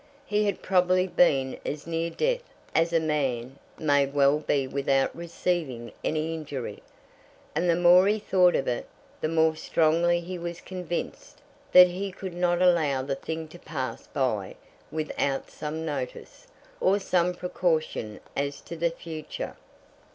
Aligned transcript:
He 0.25 0.45
had 0.45 0.63
probably 0.63 1.05
been 1.05 1.59
as 1.63 1.85
near 1.85 2.09
death 2.09 2.41
as 2.73 2.91
a 2.91 2.99
man 2.99 3.59
may 3.77 4.07
well 4.07 4.39
be 4.39 4.65
without 4.65 5.15
receiving 5.15 5.91
any 6.03 6.33
injury; 6.33 6.81
and 7.53 7.69
the 7.69 7.75
more 7.75 8.07
he 8.07 8.17
thought 8.17 8.55
of 8.55 8.67
it, 8.67 8.87
the 9.21 9.27
more 9.27 9.55
strongly 9.55 10.19
he 10.19 10.39
was 10.39 10.59
convinced 10.59 11.37
that 11.71 11.85
he 11.89 12.11
could 12.11 12.33
not 12.33 12.63
allow 12.63 13.03
the 13.03 13.13
thing 13.13 13.47
to 13.49 13.59
pass 13.59 14.07
by 14.07 14.55
without 14.91 15.51
some 15.51 15.85
notice, 15.85 16.47
or 16.79 16.97
some 16.97 17.35
precaution 17.35 18.19
as 18.35 18.59
to 18.61 18.75
the 18.75 18.89
future. 18.89 19.55